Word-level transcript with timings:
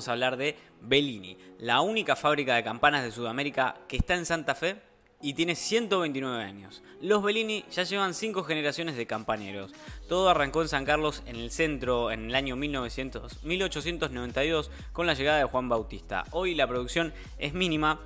Vamos 0.00 0.08
a 0.08 0.12
hablar 0.12 0.38
de 0.38 0.56
Bellini, 0.80 1.36
la 1.58 1.82
única 1.82 2.16
fábrica 2.16 2.54
de 2.54 2.64
campanas 2.64 3.04
de 3.04 3.10
Sudamérica 3.10 3.76
que 3.86 3.98
está 3.98 4.14
en 4.14 4.24
Santa 4.24 4.54
Fe 4.54 4.80
y 5.20 5.34
tiene 5.34 5.54
129 5.54 6.42
años. 6.42 6.82
Los 7.02 7.22
Bellini 7.22 7.66
ya 7.70 7.82
llevan 7.82 8.14
5 8.14 8.42
generaciones 8.44 8.96
de 8.96 9.06
campaneros. 9.06 9.74
Todo 10.08 10.30
arrancó 10.30 10.62
en 10.62 10.68
San 10.68 10.86
Carlos, 10.86 11.22
en 11.26 11.36
el 11.36 11.50
centro, 11.50 12.10
en 12.10 12.30
el 12.30 12.34
año 12.34 12.56
1900, 12.56 13.44
1892, 13.44 14.70
con 14.94 15.06
la 15.06 15.12
llegada 15.12 15.36
de 15.36 15.44
Juan 15.44 15.68
Bautista. 15.68 16.24
Hoy 16.30 16.54
la 16.54 16.66
producción 16.66 17.12
es 17.36 17.52
mínima, 17.52 18.00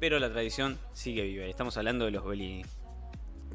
pero 0.00 0.18
la 0.18 0.32
tradición 0.32 0.80
sigue 0.94 1.22
viva. 1.22 1.44
Estamos 1.44 1.76
hablando 1.76 2.06
de 2.06 2.10
los 2.10 2.24
Bellini. 2.24 2.64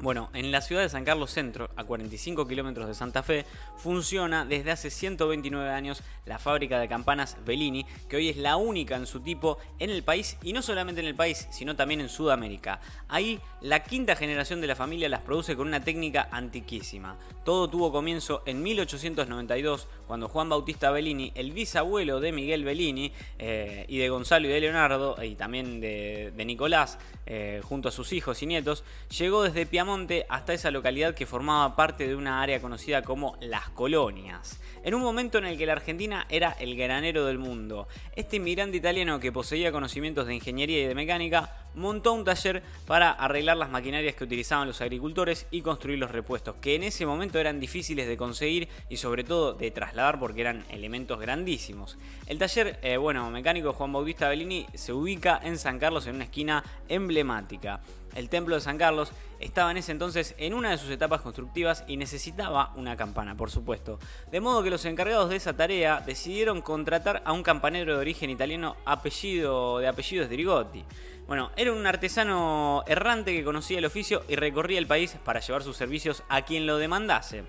Bueno, 0.00 0.30
en 0.34 0.50
la 0.50 0.60
ciudad 0.60 0.82
de 0.82 0.88
San 0.88 1.04
Carlos 1.04 1.30
Centro, 1.30 1.70
a 1.76 1.84
45 1.84 2.48
kilómetros 2.48 2.88
de 2.88 2.94
Santa 2.94 3.22
Fe, 3.22 3.46
funciona 3.76 4.44
desde 4.44 4.72
hace 4.72 4.90
129 4.90 5.70
años 5.70 6.02
la 6.26 6.40
fábrica 6.40 6.80
de 6.80 6.88
campanas 6.88 7.36
Bellini, 7.44 7.86
que 8.08 8.16
hoy 8.16 8.28
es 8.28 8.36
la 8.36 8.56
única 8.56 8.96
en 8.96 9.06
su 9.06 9.20
tipo 9.20 9.58
en 9.78 9.90
el 9.90 10.02
país 10.02 10.38
y 10.42 10.52
no 10.54 10.60
solamente 10.60 11.00
en 11.00 11.06
el 11.06 11.14
país, 11.14 11.46
sino 11.52 11.76
también 11.76 12.00
en 12.00 12.08
Sudamérica. 12.08 12.80
Ahí 13.08 13.38
la 13.60 13.84
quinta 13.84 14.16
generación 14.16 14.60
de 14.60 14.66
la 14.66 14.74
familia 14.74 15.08
las 15.08 15.20
produce 15.20 15.54
con 15.54 15.68
una 15.68 15.84
técnica 15.84 16.28
antiquísima. 16.32 17.16
Todo 17.44 17.70
tuvo 17.70 17.92
comienzo 17.92 18.42
en 18.44 18.60
1892, 18.60 19.86
cuando 20.08 20.28
Juan 20.28 20.48
Bautista 20.48 20.90
Bellini, 20.90 21.32
el 21.36 21.52
bisabuelo 21.52 22.18
de 22.18 22.32
Miguel 22.32 22.64
Bellini 22.64 23.12
eh, 23.38 23.84
y 23.88 23.98
de 23.98 24.08
Gonzalo 24.08 24.48
y 24.48 24.50
de 24.50 24.60
Leonardo, 24.60 25.16
y 25.22 25.36
también 25.36 25.80
de, 25.80 26.32
Nicolás, 26.44 26.98
eh, 27.26 27.60
junto 27.62 27.88
a 27.88 27.92
sus 27.92 28.12
hijos 28.12 28.42
y 28.42 28.46
nietos, 28.46 28.82
llegó 29.16 29.44
desde 29.44 29.64
Piamonte 29.64 29.81
hasta 30.28 30.54
esa 30.54 30.70
localidad 30.70 31.14
que 31.14 31.26
formaba 31.26 31.74
parte 31.74 32.06
de 32.06 32.14
una 32.14 32.40
área 32.40 32.60
conocida 32.60 33.02
como 33.02 33.36
Las 33.40 33.68
Colonias. 33.70 34.60
En 34.84 34.94
un 34.94 35.02
momento 35.02 35.38
en 35.38 35.44
el 35.44 35.58
que 35.58 35.66
la 35.66 35.72
Argentina 35.72 36.26
era 36.28 36.52
el 36.52 36.76
granero 36.76 37.24
del 37.26 37.38
mundo, 37.38 37.88
este 38.14 38.36
inmigrante 38.36 38.76
italiano 38.76 39.18
que 39.18 39.32
poseía 39.32 39.72
conocimientos 39.72 40.26
de 40.26 40.34
ingeniería 40.34 40.82
y 40.82 40.86
de 40.86 40.94
mecánica 40.94 41.52
montó 41.74 42.12
un 42.12 42.24
taller 42.24 42.62
para 42.86 43.10
arreglar 43.10 43.56
las 43.56 43.70
maquinarias 43.70 44.14
que 44.14 44.24
utilizaban 44.24 44.68
los 44.68 44.80
agricultores 44.80 45.46
y 45.50 45.62
construir 45.62 45.98
los 45.98 46.10
repuestos, 46.10 46.56
que 46.60 46.74
en 46.74 46.84
ese 46.84 47.06
momento 47.06 47.38
eran 47.38 47.60
difíciles 47.60 48.06
de 48.06 48.16
conseguir 48.16 48.68
y 48.88 48.98
sobre 48.98 49.24
todo 49.24 49.54
de 49.54 49.70
trasladar 49.70 50.18
porque 50.18 50.42
eran 50.42 50.64
elementos 50.70 51.18
grandísimos. 51.18 51.98
El 52.26 52.38
taller, 52.38 52.78
eh, 52.82 52.96
bueno, 52.96 53.30
mecánico 53.30 53.72
Juan 53.72 53.92
Bautista 53.92 54.28
Bellini 54.28 54.66
se 54.74 54.92
ubica 54.92 55.40
en 55.42 55.58
San 55.58 55.78
Carlos 55.78 56.06
en 56.06 56.16
una 56.16 56.24
esquina 56.24 56.62
emblemática. 56.88 57.80
El 58.14 58.28
templo 58.28 58.54
de 58.54 58.60
San 58.60 58.78
Carlos 58.78 59.12
estaba 59.40 59.70
en 59.70 59.76
ese 59.76 59.92
entonces 59.92 60.34
en 60.38 60.54
una 60.54 60.70
de 60.70 60.78
sus 60.78 60.90
etapas 60.90 61.20
constructivas 61.20 61.84
y 61.86 61.96
necesitaba 61.96 62.72
una 62.76 62.96
campana, 62.96 63.36
por 63.36 63.50
supuesto. 63.50 63.98
De 64.30 64.40
modo 64.40 64.62
que 64.62 64.70
los 64.70 64.84
encargados 64.84 65.30
de 65.30 65.36
esa 65.36 65.54
tarea 65.54 66.00
decidieron 66.00 66.62
contratar 66.62 67.22
a 67.24 67.32
un 67.32 67.42
campanero 67.42 67.94
de 67.94 68.00
origen 68.00 68.30
italiano 68.30 68.76
apellido, 68.84 69.78
de 69.78 69.88
apellido 69.88 70.28
Dirigotti. 70.28 70.84
Bueno, 71.26 71.50
era 71.56 71.72
un 71.72 71.86
artesano 71.86 72.84
errante 72.86 73.32
que 73.32 73.44
conocía 73.44 73.78
el 73.78 73.84
oficio 73.84 74.24
y 74.28 74.36
recorría 74.36 74.78
el 74.78 74.86
país 74.86 75.16
para 75.24 75.40
llevar 75.40 75.62
sus 75.62 75.76
servicios 75.76 76.22
a 76.28 76.42
quien 76.42 76.66
lo 76.66 76.78
demandase. 76.78 77.44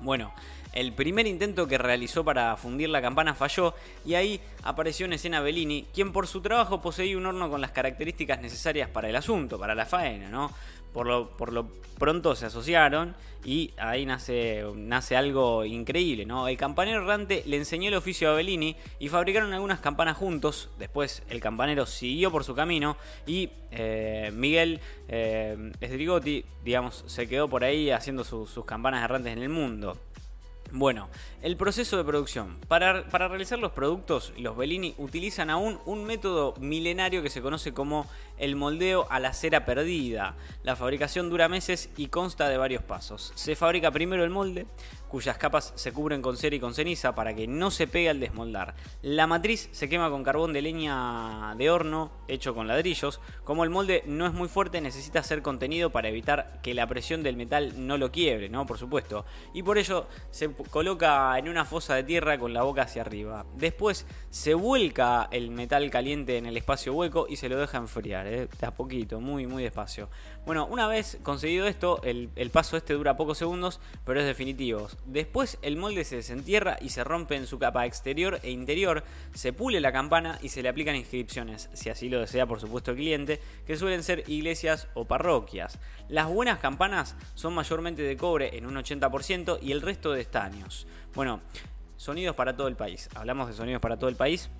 Bueno, 0.00 0.32
el 0.72 0.92
primer 0.92 1.26
intento 1.26 1.66
que 1.66 1.78
realizó 1.78 2.24
para 2.24 2.56
fundir 2.56 2.88
la 2.88 3.02
campana 3.02 3.34
falló 3.34 3.74
y 4.04 4.14
ahí 4.14 4.40
apareció 4.62 5.06
en 5.06 5.14
escena 5.14 5.40
Bellini, 5.40 5.86
quien 5.92 6.12
por 6.12 6.26
su 6.26 6.40
trabajo 6.40 6.80
poseía 6.80 7.16
un 7.16 7.26
horno 7.26 7.50
con 7.50 7.60
las 7.60 7.72
características 7.72 8.40
necesarias 8.40 8.88
para 8.88 9.08
el 9.08 9.16
asunto, 9.16 9.58
para 9.58 9.74
la 9.74 9.84
faena, 9.84 10.28
¿no? 10.28 10.52
Por 10.92 11.06
lo, 11.06 11.68
pronto 11.98 12.34
se 12.34 12.46
asociaron 12.46 13.14
y 13.44 13.72
ahí 13.76 14.04
nace, 14.06 14.64
nace 14.74 15.16
algo 15.16 15.64
increíble, 15.64 16.26
¿no? 16.26 16.48
El 16.48 16.56
campanero 16.56 17.02
errante 17.02 17.42
le 17.46 17.56
enseñó 17.56 17.88
el 17.88 17.94
oficio 17.94 18.30
a 18.30 18.34
Bellini 18.34 18.76
y 18.98 19.08
fabricaron 19.08 19.52
algunas 19.52 19.80
campanas 19.80 20.16
juntos. 20.16 20.68
Después 20.78 21.22
el 21.30 21.40
campanero 21.40 21.86
siguió 21.86 22.30
por 22.30 22.44
su 22.44 22.54
camino 22.54 22.96
y 23.26 23.50
eh, 23.70 24.30
Miguel 24.34 24.80
eh, 25.08 25.72
Esdrigotti, 25.80 26.44
digamos, 26.64 27.04
se 27.06 27.28
quedó 27.28 27.48
por 27.48 27.64
ahí 27.64 27.90
haciendo 27.90 28.24
sus 28.24 28.64
campanas 28.64 29.04
errantes 29.04 29.32
en 29.32 29.42
el 29.42 29.48
mundo. 29.48 29.96
Bueno, 30.72 31.08
el 31.42 31.56
proceso 31.56 31.96
de 31.96 32.04
producción. 32.04 32.56
Para, 32.68 33.02
realizar 33.02 33.58
los 33.58 33.72
productos, 33.72 34.32
los 34.38 34.56
Bellini 34.56 34.94
utilizan 34.98 35.50
aún 35.50 35.80
un 35.84 36.04
método 36.04 36.54
milenario 36.60 37.22
que 37.22 37.30
se 37.30 37.42
conoce 37.42 37.72
como 37.72 38.06
el 38.38 38.54
moldeo 38.54 39.08
a 39.10 39.18
la 39.18 39.32
cera 39.32 39.64
perdida. 39.64 40.36
La 40.62 40.76
fabricación 40.76 41.28
dura 41.28 41.48
meses 41.48 41.90
y 41.96 42.06
consta 42.06 42.48
de 42.48 42.56
varios 42.56 42.84
pasos. 42.84 43.32
Se 43.34 43.56
fabrica 43.56 43.90
primero 43.90 44.22
el 44.22 44.30
molde, 44.30 44.66
cuyas 45.10 45.36
capas 45.36 45.72
se 45.74 45.92
cubren 45.92 46.22
con 46.22 46.36
cera 46.36 46.56
y 46.56 46.60
con 46.60 46.72
ceniza 46.72 47.14
para 47.14 47.34
que 47.34 47.46
no 47.46 47.70
se 47.70 47.86
pegue 47.86 48.08
al 48.08 48.20
desmoldar. 48.20 48.74
La 49.02 49.26
matriz 49.26 49.68
se 49.72 49.88
quema 49.88 50.08
con 50.08 50.22
carbón 50.22 50.52
de 50.52 50.62
leña 50.62 51.54
de 51.56 51.70
horno 51.70 52.12
hecho 52.28 52.54
con 52.54 52.68
ladrillos. 52.68 53.20
Como 53.44 53.64
el 53.64 53.70
molde 53.70 54.04
no 54.06 54.26
es 54.26 54.32
muy 54.32 54.48
fuerte, 54.48 54.80
necesita 54.80 55.22
ser 55.22 55.42
contenido 55.42 55.90
para 55.90 56.08
evitar 56.08 56.60
que 56.62 56.74
la 56.74 56.86
presión 56.86 57.22
del 57.22 57.36
metal 57.36 57.86
no 57.86 57.98
lo 57.98 58.12
quiebre, 58.12 58.48
¿no? 58.48 58.66
Por 58.66 58.78
supuesto. 58.78 59.24
Y 59.52 59.62
por 59.62 59.78
ello 59.78 60.06
se 60.30 60.52
coloca 60.70 61.36
en 61.38 61.48
una 61.48 61.64
fosa 61.64 61.94
de 61.94 62.04
tierra 62.04 62.38
con 62.38 62.52
la 62.52 62.62
boca 62.62 62.82
hacia 62.82 63.02
arriba. 63.02 63.44
Después 63.56 64.06
se 64.30 64.54
vuelca 64.54 65.28
el 65.32 65.50
metal 65.50 65.90
caliente 65.90 66.38
en 66.38 66.46
el 66.46 66.56
espacio 66.56 66.94
hueco 66.94 67.26
y 67.28 67.36
se 67.36 67.48
lo 67.48 67.58
deja 67.58 67.78
enfriar, 67.78 68.26
¿eh? 68.26 68.48
de 68.58 68.66
a 68.66 68.74
poquito, 68.74 69.20
muy, 69.20 69.46
muy 69.46 69.64
despacio. 69.64 70.08
Bueno, 70.46 70.66
una 70.66 70.86
vez 70.86 71.18
conseguido 71.22 71.66
esto, 71.66 72.00
el, 72.04 72.30
el 72.36 72.50
paso 72.50 72.76
este 72.76 72.94
dura 72.94 73.16
pocos 73.16 73.38
segundos, 73.38 73.80
pero 74.04 74.20
es 74.20 74.26
definitivo. 74.26 74.88
Después 75.06 75.58
el 75.62 75.76
molde 75.76 76.04
se 76.04 76.16
desentierra 76.16 76.78
y 76.80 76.90
se 76.90 77.04
rompe 77.04 77.34
en 77.34 77.46
su 77.46 77.58
capa 77.58 77.86
exterior 77.86 78.38
e 78.42 78.50
interior, 78.50 79.02
se 79.34 79.52
pule 79.52 79.80
la 79.80 79.92
campana 79.92 80.38
y 80.42 80.50
se 80.50 80.62
le 80.62 80.68
aplican 80.68 80.94
inscripciones, 80.94 81.68
si 81.72 81.90
así 81.90 82.08
lo 82.08 82.20
desea 82.20 82.46
por 82.46 82.60
supuesto 82.60 82.92
el 82.92 82.98
cliente, 82.98 83.40
que 83.66 83.76
suelen 83.76 84.02
ser 84.02 84.24
iglesias 84.28 84.88
o 84.94 85.06
parroquias. 85.06 85.78
Las 86.08 86.28
buenas 86.28 86.58
campanas 86.60 87.16
son 87.34 87.54
mayormente 87.54 88.02
de 88.02 88.16
cobre 88.16 88.56
en 88.56 88.66
un 88.66 88.76
80% 88.76 89.58
y 89.62 89.72
el 89.72 89.80
resto 89.80 90.12
de 90.12 90.20
estaños. 90.20 90.86
Bueno, 91.14 91.40
sonidos 91.96 92.36
para 92.36 92.56
todo 92.56 92.68
el 92.68 92.76
país. 92.76 93.08
Hablamos 93.14 93.48
de 93.48 93.54
sonidos 93.54 93.82
para 93.82 93.98
todo 93.98 94.08
el 94.10 94.16
país. 94.16 94.50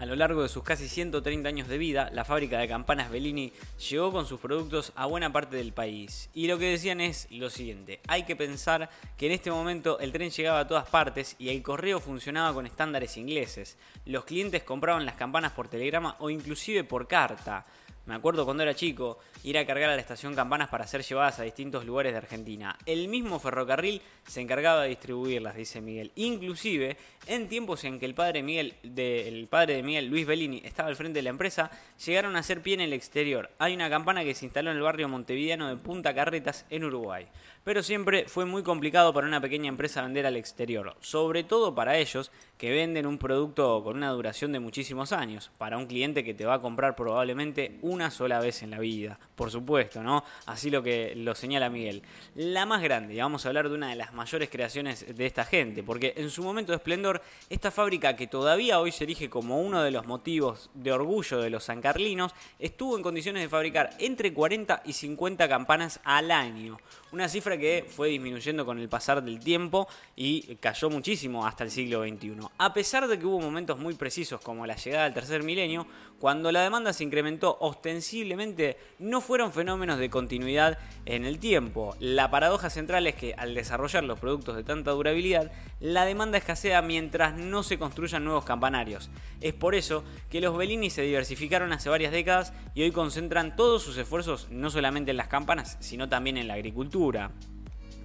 A 0.00 0.06
lo 0.06 0.16
largo 0.16 0.42
de 0.42 0.48
sus 0.48 0.62
casi 0.62 0.88
130 0.88 1.46
años 1.46 1.68
de 1.68 1.76
vida, 1.76 2.08
la 2.14 2.24
fábrica 2.24 2.58
de 2.58 2.66
campanas 2.66 3.10
Bellini 3.10 3.52
llegó 3.90 4.10
con 4.10 4.24
sus 4.24 4.40
productos 4.40 4.94
a 4.96 5.04
buena 5.04 5.30
parte 5.30 5.56
del 5.58 5.74
país. 5.74 6.30
Y 6.32 6.46
lo 6.46 6.58
que 6.58 6.70
decían 6.70 7.02
es 7.02 7.28
lo 7.30 7.50
siguiente, 7.50 8.00
hay 8.08 8.22
que 8.22 8.34
pensar 8.34 8.88
que 9.18 9.26
en 9.26 9.32
este 9.32 9.50
momento 9.50 10.00
el 10.00 10.10
tren 10.10 10.30
llegaba 10.30 10.60
a 10.60 10.66
todas 10.66 10.88
partes 10.88 11.36
y 11.38 11.50
el 11.50 11.62
correo 11.62 12.00
funcionaba 12.00 12.54
con 12.54 12.64
estándares 12.64 13.18
ingleses. 13.18 13.76
Los 14.06 14.24
clientes 14.24 14.62
compraban 14.62 15.04
las 15.04 15.16
campanas 15.16 15.52
por 15.52 15.68
telegrama 15.68 16.16
o 16.20 16.30
inclusive 16.30 16.82
por 16.82 17.06
carta. 17.06 17.66
Me 18.10 18.16
acuerdo 18.16 18.44
cuando 18.44 18.64
era 18.64 18.74
chico 18.74 19.20
ir 19.44 19.56
a 19.56 19.64
cargar 19.64 19.90
a 19.90 19.94
la 19.94 20.00
estación 20.00 20.34
campanas 20.34 20.68
para 20.68 20.84
ser 20.84 21.04
llevadas 21.04 21.38
a 21.38 21.44
distintos 21.44 21.84
lugares 21.86 22.10
de 22.10 22.18
Argentina. 22.18 22.76
El 22.84 23.06
mismo 23.06 23.38
ferrocarril 23.38 24.02
se 24.26 24.40
encargaba 24.40 24.82
de 24.82 24.88
distribuirlas, 24.88 25.54
dice 25.54 25.80
Miguel. 25.80 26.10
Inclusive, 26.16 26.96
en 27.28 27.48
tiempos 27.48 27.84
en 27.84 28.00
que 28.00 28.06
el 28.06 28.16
padre, 28.16 28.42
Miguel, 28.42 28.74
de, 28.82 29.46
padre 29.48 29.76
de 29.76 29.84
Miguel, 29.84 30.08
Luis 30.08 30.26
Bellini, 30.26 30.60
estaba 30.64 30.88
al 30.88 30.96
frente 30.96 31.20
de 31.20 31.22
la 31.22 31.30
empresa, 31.30 31.70
llegaron 32.04 32.34
a 32.34 32.40
hacer 32.40 32.62
pie 32.62 32.74
en 32.74 32.80
el 32.80 32.94
exterior. 32.94 33.48
Hay 33.60 33.74
una 33.74 33.88
campana 33.88 34.24
que 34.24 34.34
se 34.34 34.44
instaló 34.44 34.72
en 34.72 34.78
el 34.78 34.82
barrio 34.82 35.08
montevideano 35.08 35.68
de 35.68 35.76
Punta 35.76 36.12
Carretas, 36.12 36.66
en 36.68 36.82
Uruguay. 36.82 37.28
Pero 37.62 37.82
siempre 37.82 38.24
fue 38.26 38.46
muy 38.46 38.62
complicado 38.62 39.12
para 39.12 39.26
una 39.26 39.40
pequeña 39.40 39.68
empresa 39.68 40.02
vender 40.02 40.24
al 40.24 40.36
exterior, 40.36 40.96
sobre 41.00 41.44
todo 41.44 41.74
para 41.74 41.98
ellos 41.98 42.30
que 42.56 42.70
venden 42.70 43.06
un 43.06 43.18
producto 43.18 43.82
con 43.82 43.96
una 43.96 44.10
duración 44.10 44.52
de 44.52 44.60
muchísimos 44.60 45.12
años, 45.12 45.50
para 45.56 45.78
un 45.78 45.86
cliente 45.86 46.24
que 46.24 46.34
te 46.34 46.44
va 46.44 46.54
a 46.54 46.60
comprar 46.60 46.94
probablemente 46.94 47.78
una 47.80 48.10
sola 48.10 48.38
vez 48.38 48.62
en 48.62 48.70
la 48.70 48.78
vida, 48.78 49.18
por 49.34 49.50
supuesto, 49.50 50.02
¿no? 50.02 50.24
Así 50.44 50.70
lo 50.70 50.82
que 50.82 51.14
lo 51.16 51.34
señala 51.34 51.70
Miguel. 51.70 52.02
La 52.34 52.66
más 52.66 52.82
grande, 52.82 53.14
y 53.14 53.18
vamos 53.18 53.44
a 53.44 53.48
hablar 53.48 53.68
de 53.68 53.74
una 53.74 53.88
de 53.88 53.96
las 53.96 54.12
mayores 54.12 54.50
creaciones 54.50 55.16
de 55.16 55.26
esta 55.26 55.44
gente, 55.44 55.82
porque 55.82 56.12
en 56.16 56.28
su 56.28 56.42
momento 56.42 56.72
de 56.72 56.76
esplendor, 56.76 57.22
esta 57.48 57.70
fábrica 57.70 58.16
que 58.16 58.26
todavía 58.26 58.78
hoy 58.78 58.92
se 58.92 59.04
erige 59.04 59.30
como 59.30 59.60
uno 59.60 59.82
de 59.82 59.90
los 59.90 60.06
motivos 60.06 60.70
de 60.74 60.92
orgullo 60.92 61.40
de 61.40 61.50
los 61.50 61.64
sancarlinos, 61.64 62.34
estuvo 62.58 62.96
en 62.96 63.02
condiciones 63.02 63.42
de 63.42 63.48
fabricar 63.48 63.90
entre 63.98 64.34
40 64.34 64.82
y 64.84 64.92
50 64.92 65.48
campanas 65.48 66.00
al 66.04 66.30
año, 66.30 66.78
una 67.12 67.28
cifra 67.28 67.49
que 67.58 67.86
fue 67.88 68.08
disminuyendo 68.08 68.64
con 68.64 68.78
el 68.78 68.88
pasar 68.88 69.22
del 69.22 69.40
tiempo 69.40 69.88
y 70.16 70.56
cayó 70.56 70.90
muchísimo 70.90 71.46
hasta 71.46 71.64
el 71.64 71.70
siglo 71.70 72.02
XXI. 72.02 72.36
A 72.58 72.72
pesar 72.72 73.08
de 73.08 73.18
que 73.18 73.26
hubo 73.26 73.40
momentos 73.40 73.78
muy 73.78 73.94
precisos 73.94 74.40
como 74.40 74.66
la 74.66 74.76
llegada 74.76 75.04
del 75.04 75.14
tercer 75.14 75.42
milenio, 75.42 75.86
cuando 76.18 76.52
la 76.52 76.62
demanda 76.62 76.92
se 76.92 77.04
incrementó 77.04 77.56
ostensiblemente, 77.60 78.76
no 78.98 79.20
fueron 79.20 79.52
fenómenos 79.52 79.98
de 79.98 80.10
continuidad 80.10 80.78
en 81.06 81.24
el 81.24 81.38
tiempo. 81.38 81.96
La 81.98 82.30
paradoja 82.30 82.68
central 82.68 83.06
es 83.06 83.14
que 83.14 83.34
al 83.34 83.54
desarrollar 83.54 84.04
los 84.04 84.18
productos 84.18 84.56
de 84.56 84.64
tanta 84.64 84.90
durabilidad, 84.90 85.50
la 85.80 86.04
demanda 86.04 86.36
escasea 86.36 86.82
mientras 86.82 87.36
no 87.36 87.62
se 87.62 87.78
construyan 87.78 88.24
nuevos 88.24 88.44
campanarios. 88.44 89.10
Es 89.40 89.54
por 89.54 89.74
eso 89.74 90.04
que 90.28 90.42
los 90.42 90.56
Bellini 90.56 90.90
se 90.90 91.02
diversificaron 91.02 91.72
hace 91.72 91.88
varias 91.88 92.12
décadas 92.12 92.52
y 92.74 92.82
hoy 92.82 92.90
concentran 92.90 93.56
todos 93.56 93.82
sus 93.82 93.96
esfuerzos 93.96 94.48
no 94.50 94.68
solamente 94.68 95.12
en 95.12 95.16
las 95.16 95.28
campanas, 95.28 95.78
sino 95.80 96.08
también 96.08 96.36
en 96.36 96.48
la 96.48 96.54
agricultura. 96.54 97.30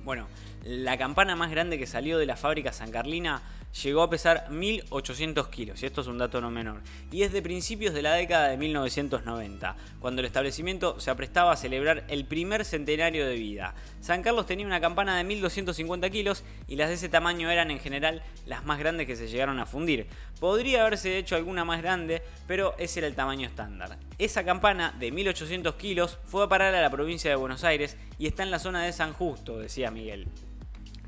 Bueno, 0.06 0.28
la 0.64 1.00
campana 1.00 1.36
más 1.36 1.50
grande 1.50 1.80
que 1.80 1.88
salió 1.88 2.20
de 2.20 2.28
la 2.28 2.36
fábrica 2.36 2.72
San 2.72 2.92
Carlina 2.92 3.42
llegó 3.84 4.02
a 4.02 4.10
pesar 4.10 4.48
1.800 4.50 5.50
kilos, 5.50 5.84
y 5.84 5.86
esto 5.86 6.02
es 6.02 6.08
un 6.08 6.18
dato 6.18 6.40
no 6.40 6.50
menor, 6.50 6.82
y 7.12 7.24
es 7.24 7.34
de 7.34 7.42
principios 7.42 7.94
de 7.94 8.02
la 8.02 8.14
década 8.14 8.48
de 8.48 8.58
1990, 8.58 9.76
cuando 10.00 10.22
el 10.22 10.26
establecimiento 10.26 11.00
se 11.00 11.12
aprestaba 11.12 11.52
a 11.52 11.58
celebrar 11.58 12.06
el 12.08 12.26
primer 12.26 12.64
centenario 12.64 13.28
de 13.28 13.36
vida. 13.36 13.76
San 14.02 14.24
Carlos 14.24 14.46
tenía 14.46 14.66
una 14.66 14.80
campana 14.80 15.18
de 15.18 15.24
1.250 15.24 16.10
kilos 16.12 16.44
y 16.68 16.76
las 16.76 16.90
de 16.90 16.96
ese 16.96 17.10
tamaño 17.10 17.50
eran 17.50 17.72
en 17.72 17.80
general 17.80 18.22
las 18.46 18.66
más 18.66 18.80
grandes 18.80 19.08
que 19.08 19.16
se 19.16 19.28
llegaron 19.28 19.60
a 19.60 19.66
fundir. 19.66 20.08
Podría 20.40 20.82
haberse 20.82 21.18
hecho 21.18 21.36
alguna 21.36 21.66
más 21.66 21.82
grande, 21.82 22.22
pero 22.48 22.76
ese 22.78 23.00
era 23.00 23.08
el 23.08 23.16
tamaño 23.16 23.48
estándar. 23.48 23.98
Esa 24.18 24.46
campana 24.46 24.96
de 25.00 25.12
1.800 25.12 25.76
kilos 25.76 26.20
fue 26.26 26.44
a 26.44 26.48
parar 26.50 26.74
a 26.76 26.82
la 26.82 26.90
provincia 26.90 27.30
de 27.30 27.36
Buenos 27.36 27.64
Aires 27.64 27.98
y 28.18 28.28
está 28.28 28.44
en 28.44 28.52
la 28.52 28.60
zona 28.60 28.84
de 28.84 28.94
San 28.94 29.14
Justo, 29.14 29.58
decía 29.58 29.92
Miguel 29.92 30.28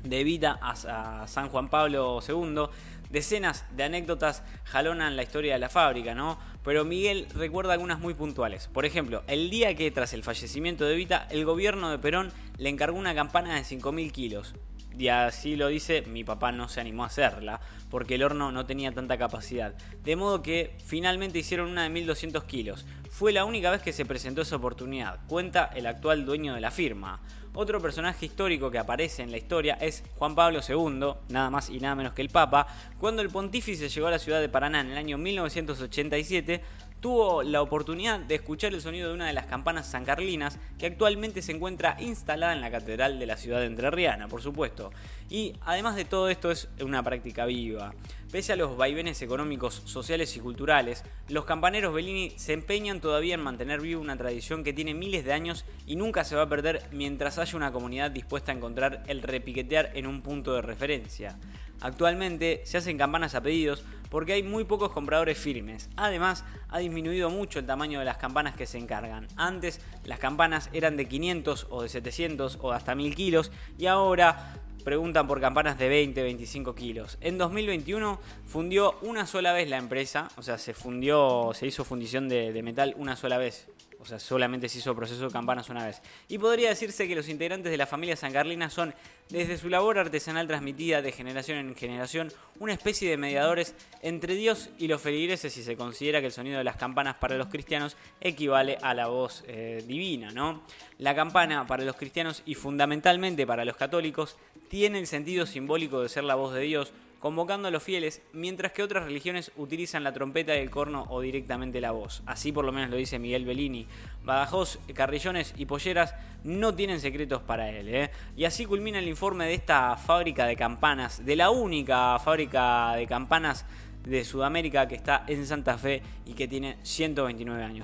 de 0.02 0.24
vida 0.24 0.58
a, 0.62 1.26
San 1.26 1.48
Juan 1.48 1.68
Pablo 1.68 2.20
II. 2.26 2.66
Decenas 3.10 3.64
de 3.74 3.84
anécdotas 3.84 4.42
jalonan 4.64 5.16
la 5.16 5.22
historia 5.22 5.54
de 5.54 5.58
la 5.58 5.70
fábrica, 5.70 6.14
¿no? 6.14 6.38
Pero 6.62 6.84
Miguel 6.84 7.26
recuerda 7.34 7.72
algunas 7.72 8.00
muy 8.00 8.12
puntuales. 8.12 8.68
Por 8.68 8.84
ejemplo, 8.84 9.22
el 9.26 9.48
día 9.48 9.74
que 9.74 9.90
tras 9.90 10.12
el 10.12 10.22
fallecimiento 10.22 10.84
de 10.84 10.92
Evita, 10.92 11.26
el 11.30 11.46
gobierno 11.46 11.90
de 11.90 11.98
Perón 11.98 12.30
le 12.58 12.68
encargó 12.68 12.98
una 12.98 13.14
campana 13.14 13.54
de 13.54 13.62
5.000 13.62 14.12
kilos. 14.12 14.54
Y 14.98 15.08
así 15.08 15.54
lo 15.54 15.68
dice, 15.68 16.02
mi 16.02 16.24
papá 16.24 16.50
no 16.50 16.68
se 16.68 16.80
animó 16.80 17.04
a 17.04 17.06
hacerla, 17.06 17.60
porque 17.88 18.16
el 18.16 18.24
horno 18.24 18.50
no 18.50 18.66
tenía 18.66 18.92
tanta 18.92 19.16
capacidad. 19.16 19.74
De 20.02 20.16
modo 20.16 20.42
que 20.42 20.76
finalmente 20.84 21.38
hicieron 21.38 21.70
una 21.70 21.84
de 21.84 21.88
1200 21.88 22.42
kilos. 22.44 22.84
Fue 23.08 23.32
la 23.32 23.44
única 23.44 23.70
vez 23.70 23.80
que 23.80 23.92
se 23.92 24.04
presentó 24.04 24.42
esa 24.42 24.56
oportunidad, 24.56 25.20
cuenta 25.28 25.70
el 25.74 25.86
actual 25.86 26.24
dueño 26.26 26.54
de 26.54 26.60
la 26.60 26.72
firma. 26.72 27.20
Otro 27.60 27.80
personaje 27.80 28.24
histórico 28.24 28.70
que 28.70 28.78
aparece 28.78 29.24
en 29.24 29.32
la 29.32 29.36
historia 29.36 29.76
es 29.80 30.04
Juan 30.16 30.36
Pablo 30.36 30.60
II, 30.60 31.14
nada 31.28 31.50
más 31.50 31.70
y 31.70 31.80
nada 31.80 31.96
menos 31.96 32.12
que 32.12 32.22
el 32.22 32.28
Papa, 32.28 32.68
cuando 33.00 33.20
el 33.20 33.30
pontífice 33.30 33.88
llegó 33.88 34.06
a 34.06 34.12
la 34.12 34.20
ciudad 34.20 34.40
de 34.40 34.48
Paraná 34.48 34.80
en 34.80 34.92
el 34.92 34.96
año 34.96 35.18
1987 35.18 36.62
tuvo 37.00 37.42
la 37.42 37.62
oportunidad 37.62 38.20
de 38.20 38.34
escuchar 38.34 38.74
el 38.74 38.80
sonido 38.80 39.08
de 39.08 39.14
una 39.14 39.26
de 39.26 39.32
las 39.32 39.46
campanas 39.46 39.86
sancarlinas 39.86 40.58
que 40.78 40.86
actualmente 40.86 41.42
se 41.42 41.52
encuentra 41.52 41.96
instalada 42.00 42.52
en 42.52 42.60
la 42.60 42.70
catedral 42.70 43.18
de 43.18 43.26
la 43.26 43.36
ciudad 43.36 43.60
de 43.60 43.66
Entrerriana, 43.66 44.28
por 44.28 44.42
supuesto. 44.42 44.90
Y 45.30 45.54
además 45.64 45.96
de 45.96 46.04
todo 46.04 46.28
esto 46.28 46.50
es 46.50 46.68
una 46.80 47.02
práctica 47.02 47.44
viva. 47.46 47.94
Pese 48.30 48.52
a 48.52 48.56
los 48.56 48.76
vaivenes 48.76 49.22
económicos, 49.22 49.82
sociales 49.86 50.36
y 50.36 50.40
culturales, 50.40 51.02
los 51.28 51.44
campaneros 51.44 51.94
Bellini 51.94 52.30
se 52.36 52.52
empeñan 52.52 53.00
todavía 53.00 53.34
en 53.34 53.42
mantener 53.42 53.80
viva 53.80 54.00
una 54.00 54.16
tradición 54.16 54.64
que 54.64 54.72
tiene 54.72 54.92
miles 54.92 55.24
de 55.24 55.32
años 55.32 55.64
y 55.86 55.96
nunca 55.96 56.24
se 56.24 56.36
va 56.36 56.42
a 56.42 56.48
perder 56.48 56.82
mientras 56.92 57.38
haya 57.38 57.56
una 57.56 57.72
comunidad 57.72 58.10
dispuesta 58.10 58.52
a 58.52 58.54
encontrar 58.54 59.02
el 59.06 59.22
repiquetear 59.22 59.92
en 59.94 60.06
un 60.06 60.20
punto 60.20 60.52
de 60.54 60.62
referencia. 60.62 61.38
Actualmente 61.80 62.62
se 62.64 62.76
hacen 62.76 62.98
campanas 62.98 63.34
a 63.34 63.40
pedidos 63.40 63.84
porque 64.10 64.32
hay 64.32 64.42
muy 64.42 64.64
pocos 64.64 64.92
compradores 64.92 65.38
firmes. 65.38 65.88
Además, 65.96 66.44
ha 66.68 66.78
disminuido 66.78 67.30
mucho 67.30 67.58
el 67.58 67.66
tamaño 67.66 67.98
de 67.98 68.04
las 68.04 68.18
campanas 68.18 68.56
que 68.56 68.66
se 68.66 68.78
encargan. 68.78 69.28
Antes 69.36 69.80
las 70.04 70.18
campanas 70.18 70.70
eran 70.72 70.96
de 70.96 71.06
500 71.06 71.66
o 71.70 71.82
de 71.82 71.88
700 71.88 72.58
o 72.60 72.72
hasta 72.72 72.94
1000 72.94 73.14
kilos 73.14 73.52
y 73.78 73.86
ahora 73.86 74.54
preguntan 74.84 75.26
por 75.26 75.40
campanas 75.40 75.78
de 75.78 75.88
20, 75.88 76.22
25 76.22 76.74
kilos. 76.74 77.18
En 77.20 77.36
2021 77.36 78.18
fundió 78.46 78.98
una 79.02 79.26
sola 79.26 79.52
vez 79.52 79.68
la 79.68 79.76
empresa, 79.76 80.28
o 80.36 80.42
sea, 80.42 80.56
se 80.56 80.72
fundió, 80.72 81.50
se 81.52 81.66
hizo 81.66 81.84
fundición 81.84 82.28
de, 82.28 82.52
de 82.52 82.62
metal 82.62 82.94
una 82.96 83.16
sola 83.16 83.38
vez. 83.38 83.68
O 84.00 84.04
sea, 84.04 84.20
solamente 84.20 84.68
se 84.68 84.78
hizo 84.78 84.94
proceso 84.94 85.24
de 85.24 85.32
campanas 85.32 85.68
una 85.70 85.84
vez. 85.84 86.00
Y 86.28 86.38
podría 86.38 86.68
decirse 86.68 87.08
que 87.08 87.16
los 87.16 87.28
integrantes 87.28 87.70
de 87.70 87.76
la 87.76 87.86
familia 87.86 88.16
Carlina 88.32 88.70
son, 88.70 88.94
desde 89.28 89.58
su 89.58 89.68
labor 89.68 89.98
artesanal 89.98 90.46
transmitida 90.46 91.02
de 91.02 91.10
generación 91.10 91.58
en 91.58 91.74
generación, 91.74 92.32
una 92.60 92.72
especie 92.72 93.10
de 93.10 93.16
mediadores 93.16 93.74
entre 94.02 94.34
Dios 94.34 94.70
y 94.78 94.86
los 94.86 95.02
feligreses 95.02 95.52
si 95.52 95.62
se 95.62 95.76
considera 95.76 96.20
que 96.20 96.26
el 96.26 96.32
sonido 96.32 96.58
de 96.58 96.64
las 96.64 96.76
campanas 96.76 97.16
para 97.16 97.36
los 97.36 97.48
cristianos 97.48 97.96
equivale 98.20 98.78
a 98.82 98.94
la 98.94 99.08
voz 99.08 99.44
eh, 99.48 99.82
divina, 99.86 100.30
¿no? 100.30 100.62
La 100.98 101.14
campana 101.14 101.66
para 101.66 101.84
los 101.84 101.96
cristianos 101.96 102.42
y 102.46 102.54
fundamentalmente 102.54 103.46
para 103.46 103.64
los 103.64 103.76
católicos 103.76 104.36
tiene 104.68 104.98
el 104.98 105.06
sentido 105.06 105.46
simbólico 105.46 106.02
de 106.02 106.08
ser 106.08 106.24
la 106.24 106.34
voz 106.34 106.54
de 106.54 106.60
Dios, 106.60 106.92
convocando 107.18 107.68
a 107.68 107.70
los 107.70 107.82
fieles, 107.82 108.22
mientras 108.32 108.72
que 108.72 108.82
otras 108.82 109.04
religiones 109.04 109.50
utilizan 109.56 110.04
la 110.04 110.12
trompeta 110.12 110.56
y 110.56 110.60
el 110.60 110.70
corno 110.70 111.06
o 111.08 111.20
directamente 111.20 111.80
la 111.80 111.90
voz. 111.90 112.22
Así 112.26 112.52
por 112.52 112.64
lo 112.64 112.72
menos 112.72 112.90
lo 112.90 112.96
dice 112.96 113.18
Miguel 113.18 113.44
Bellini. 113.44 113.86
Badajoz, 114.24 114.78
Carrillones 114.94 115.54
y 115.56 115.66
Polleras 115.66 116.14
no 116.44 116.74
tienen 116.74 117.00
secretos 117.00 117.42
para 117.42 117.68
él. 117.70 117.88
¿eh? 117.88 118.10
Y 118.36 118.44
así 118.44 118.66
culmina 118.66 118.98
el 118.98 119.08
informe 119.08 119.46
de 119.46 119.54
esta 119.54 119.96
fábrica 119.96 120.46
de 120.46 120.56
campanas, 120.56 121.24
de 121.24 121.36
la 121.36 121.50
única 121.50 122.18
fábrica 122.18 122.94
de 122.94 123.06
campanas 123.06 123.64
de 124.04 124.24
Sudamérica 124.24 124.88
que 124.88 124.94
está 124.94 125.24
en 125.26 125.46
Santa 125.46 125.76
Fe 125.76 126.02
y 126.24 126.32
que 126.32 126.48
tiene 126.48 126.78
129 126.82 127.62
años. 127.62 127.76